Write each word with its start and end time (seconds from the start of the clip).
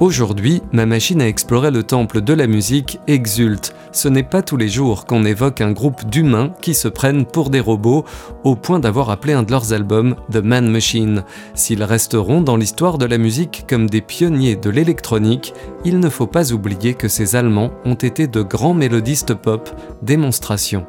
Aujourd'hui, 0.00 0.62
ma 0.70 0.86
machine 0.86 1.20
à 1.20 1.26
explorer 1.26 1.72
le 1.72 1.82
temple 1.82 2.20
de 2.20 2.32
la 2.32 2.46
musique 2.46 3.00
exulte. 3.08 3.74
Ce 3.90 4.06
n'est 4.06 4.22
pas 4.22 4.42
tous 4.42 4.56
les 4.56 4.68
jours 4.68 5.06
qu'on 5.06 5.24
évoque 5.24 5.60
un 5.60 5.72
groupe 5.72 6.08
d'humains 6.08 6.52
qui 6.62 6.74
se 6.74 6.86
prennent 6.86 7.26
pour 7.26 7.50
des 7.50 7.58
robots, 7.58 8.04
au 8.44 8.54
point 8.54 8.78
d'avoir 8.78 9.10
appelé 9.10 9.32
un 9.32 9.42
de 9.42 9.50
leurs 9.50 9.72
albums 9.72 10.14
The 10.30 10.36
Man 10.36 10.70
Machine. 10.70 11.24
S'ils 11.54 11.82
resteront 11.82 12.42
dans 12.42 12.56
l'histoire 12.56 12.96
de 12.96 13.06
la 13.06 13.18
musique 13.18 13.64
comme 13.68 13.90
des 13.90 14.00
pionniers 14.00 14.54
de 14.54 14.70
l'électronique, 14.70 15.52
il 15.84 15.98
ne 15.98 16.08
faut 16.08 16.28
pas 16.28 16.52
oublier 16.52 16.94
que 16.94 17.08
ces 17.08 17.34
Allemands 17.34 17.72
ont 17.84 17.94
été 17.94 18.28
de 18.28 18.42
grands 18.42 18.74
mélodistes 18.74 19.34
pop, 19.34 19.68
démonstration. 20.02 20.86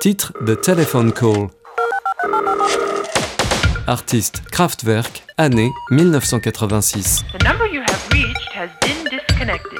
Titre 0.00 0.32
The 0.46 0.58
Telephone 0.58 1.12
Call. 1.12 1.48
Artiste 3.88 4.42
Kraftwerk, 4.50 5.22
année 5.38 5.70
1986. 5.92 7.22
The 7.38 7.44
number 7.44 7.68
you 7.72 7.82
have 7.82 8.08
reached 8.10 8.52
has 8.52 8.68
been 8.82 9.04
disconnected. 9.04 9.78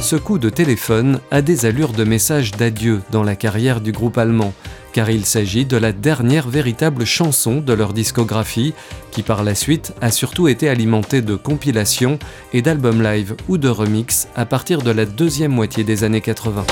Ce 0.00 0.16
coup 0.16 0.38
de 0.38 0.48
téléphone 0.48 1.20
a 1.30 1.42
des 1.42 1.66
allures 1.66 1.92
de 1.92 2.04
message 2.04 2.52
d'adieu 2.52 3.02
dans 3.10 3.22
la 3.22 3.36
carrière 3.36 3.82
du 3.82 3.92
groupe 3.92 4.16
allemand, 4.16 4.54
car 4.92 5.10
il 5.10 5.24
s'agit 5.24 5.64
de 5.64 5.76
la 5.76 5.92
dernière 5.92 6.48
véritable 6.48 7.04
chanson 7.04 7.60
de 7.60 7.72
leur 7.72 7.92
discographie, 7.92 8.74
qui 9.10 9.22
par 9.22 9.44
la 9.44 9.54
suite 9.54 9.92
a 10.00 10.10
surtout 10.10 10.48
été 10.48 10.68
alimentée 10.68 11.22
de 11.22 11.36
compilations 11.36 12.18
et 12.52 12.62
d'albums 12.62 13.02
live 13.02 13.36
ou 13.48 13.58
de 13.58 13.68
remix 13.68 14.28
à 14.36 14.46
partir 14.46 14.82
de 14.82 14.90
la 14.90 15.06
deuxième 15.06 15.52
moitié 15.52 15.84
des 15.84 16.04
années 16.04 16.20
80. 16.20 16.64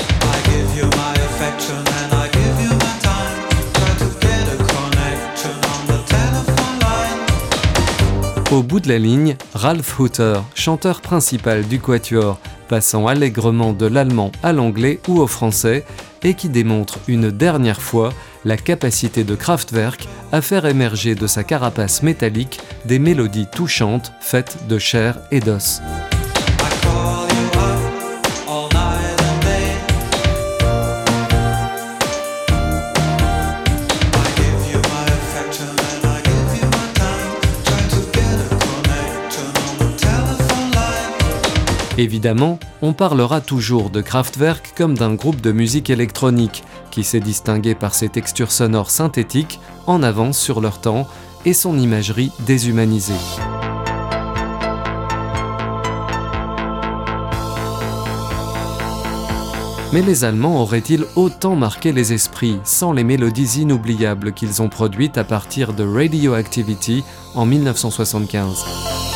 Au 8.51 8.63
bout 8.63 8.79
de 8.79 8.89
la 8.89 8.97
ligne, 8.97 9.37
Ralph 9.53 9.99
Hutter, 9.99 10.39
chanteur 10.55 11.01
principal 11.01 11.67
du 11.67 11.79
Quatuor, 11.79 12.39
passant 12.67 13.05
allègrement 13.05 13.73
de 13.73 13.85
l'allemand 13.85 14.31
à 14.41 14.53
l'anglais 14.53 14.99
ou 15.07 15.19
au 15.19 15.27
français, 15.27 15.85
et 16.23 16.33
qui 16.33 16.49
démontre 16.49 16.99
une 17.07 17.31
dernière 17.31 17.81
fois 17.81 18.13
la 18.45 18.57
capacité 18.57 19.23
de 19.23 19.35
Kraftwerk 19.35 20.07
à 20.31 20.41
faire 20.41 20.65
émerger 20.65 21.15
de 21.15 21.27
sa 21.27 21.43
carapace 21.43 22.03
métallique 22.03 22.59
des 22.85 22.99
mélodies 22.99 23.47
touchantes 23.47 24.13
faites 24.21 24.67
de 24.67 24.77
chair 24.77 25.19
et 25.31 25.39
d'os. 25.39 25.81
Évidemment, 41.99 42.59
on 42.81 42.93
parlera 42.93 43.41
toujours 43.41 43.89
de 43.89 43.99
Kraftwerk 43.99 44.71
comme 44.77 44.97
d'un 44.97 45.15
groupe 45.15 45.41
de 45.41 45.51
musique 45.51 45.89
électronique 45.89 46.63
qui 46.91 47.03
s'est 47.03 47.19
distingué 47.19 47.75
par 47.75 47.93
ses 47.93 48.07
textures 48.07 48.53
sonores 48.53 48.89
synthétiques 48.89 49.59
en 49.85 50.01
avance 50.01 50.39
sur 50.39 50.61
leur 50.61 50.79
temps 50.79 51.05
et 51.43 51.51
son 51.51 51.77
imagerie 51.77 52.31
déshumanisée. 52.45 53.11
Mais 59.91 60.01
les 60.01 60.23
Allemands 60.23 60.61
auraient-ils 60.61 61.03
autant 61.17 61.57
marqué 61.57 61.91
les 61.91 62.13
esprits 62.13 62.59
sans 62.63 62.93
les 62.93 63.03
mélodies 63.03 63.59
inoubliables 63.59 64.31
qu'ils 64.31 64.61
ont 64.61 64.69
produites 64.69 65.17
à 65.17 65.25
partir 65.25 65.73
de 65.73 65.83
Radioactivity 65.83 67.03
en 67.35 67.45
1975 67.45 69.08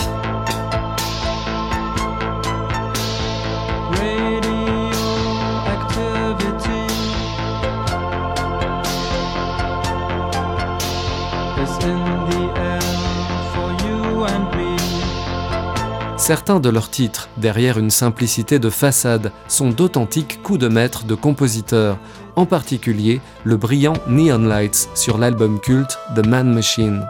Certains 16.26 16.62
de 16.62 16.70
leurs 16.70 16.90
titres, 16.90 17.28
derrière 17.36 17.78
une 17.78 17.90
simplicité 17.90 18.58
de 18.58 18.70
façade, 18.70 19.34
sont 19.50 19.72
d'authentiques 19.72 20.42
coups 20.42 20.58
de 20.58 20.70
maître 20.70 21.04
de 21.04 21.16
compositeurs, 21.16 21.98
en 22.38 22.46
particulier 22.46 23.20
le 23.44 23.58
brillant 23.58 23.96
Neon 24.08 24.38
Lights 24.38 24.88
sur 24.96 25.18
l'album 25.18 25.60
culte 25.60 26.00
The 26.16 26.26
Man 26.26 26.54
Machine. 26.54 27.06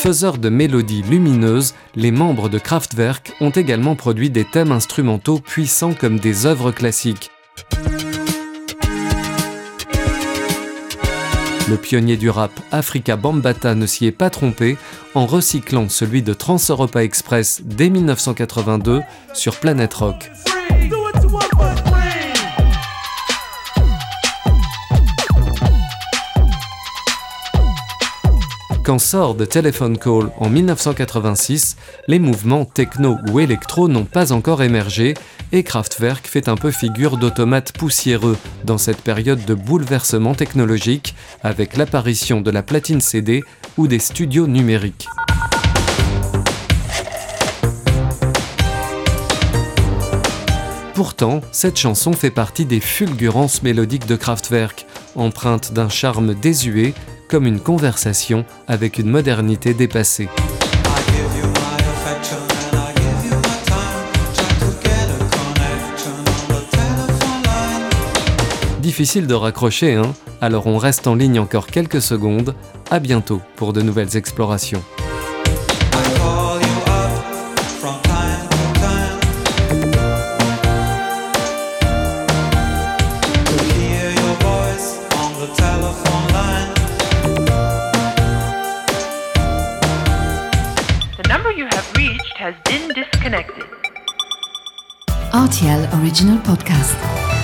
Faiseurs 0.00 0.38
de 0.38 0.48
mélodies 0.48 1.02
lumineuses, 1.02 1.74
les 1.96 2.12
membres 2.12 2.48
de 2.48 2.60
Kraftwerk 2.60 3.32
ont 3.40 3.50
également 3.50 3.96
produit 3.96 4.30
des 4.30 4.44
thèmes 4.44 4.70
instrumentaux 4.70 5.40
puissants 5.40 5.92
comme 5.92 6.20
des 6.20 6.46
œuvres 6.46 6.70
classiques. 6.70 7.32
Le 11.68 11.76
pionnier 11.76 12.16
du 12.16 12.30
rap 12.30 12.52
Africa 12.70 13.16
Bambata 13.16 13.74
ne 13.74 13.86
s'y 13.86 14.06
est 14.06 14.12
pas 14.12 14.30
trompé 14.30 14.76
en 15.16 15.26
recyclant 15.26 15.88
celui 15.88 16.22
de 16.22 16.32
Trans-Europa 16.32 17.02
Express 17.02 17.62
dès 17.64 17.90
1982 17.90 19.02
sur 19.34 19.56
Planet 19.56 19.92
Rock. 19.94 20.30
Quand 28.88 28.98
sort 28.98 29.36
The 29.36 29.46
Telephone 29.46 29.98
Call 29.98 30.30
en 30.38 30.48
1986, 30.48 31.76
les 32.06 32.18
mouvements 32.18 32.64
techno 32.64 33.18
ou 33.30 33.38
électro 33.38 33.86
n'ont 33.86 34.06
pas 34.06 34.32
encore 34.32 34.62
émergé 34.62 35.12
et 35.52 35.62
Kraftwerk 35.62 36.26
fait 36.26 36.48
un 36.48 36.56
peu 36.56 36.70
figure 36.70 37.18
d'automate 37.18 37.72
poussiéreux 37.72 38.38
dans 38.64 38.78
cette 38.78 39.02
période 39.02 39.44
de 39.44 39.52
bouleversement 39.52 40.34
technologique 40.34 41.14
avec 41.42 41.76
l'apparition 41.76 42.40
de 42.40 42.50
la 42.50 42.62
platine 42.62 43.02
CD 43.02 43.42
ou 43.76 43.88
des 43.88 43.98
studios 43.98 44.46
numériques. 44.46 45.06
Pourtant, 50.94 51.42
cette 51.52 51.76
chanson 51.76 52.14
fait 52.14 52.30
partie 52.30 52.64
des 52.64 52.80
fulgurances 52.80 53.62
mélodiques 53.62 54.06
de 54.06 54.16
Kraftwerk, 54.16 54.86
empreinte 55.14 55.74
d'un 55.74 55.90
charme 55.90 56.32
désuet 56.32 56.94
comme 57.28 57.46
une 57.46 57.60
conversation 57.60 58.44
avec 58.66 58.98
une 58.98 59.10
modernité 59.10 59.74
dépassée. 59.74 60.28
Difficile 68.80 69.26
de 69.26 69.34
raccrocher, 69.34 69.94
hein? 69.94 70.14
Alors 70.40 70.66
on 70.66 70.78
reste 70.78 71.06
en 71.06 71.14
ligne 71.14 71.38
encore 71.38 71.66
quelques 71.66 72.00
secondes. 72.00 72.54
À 72.90 72.98
bientôt 73.00 73.42
pour 73.56 73.72
de 73.72 73.82
nouvelles 73.82 74.16
explorations. 74.16 74.82
You 91.58 91.64
have 91.72 91.92
reached 91.96 92.36
has 92.36 92.54
been 92.66 92.88
disconnected. 92.94 93.64
RTL 95.32 96.00
Original 96.00 96.38
Podcast. 96.38 97.37